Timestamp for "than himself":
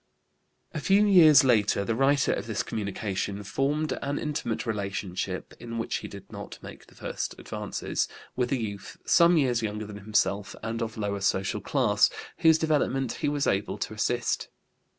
9.85-10.55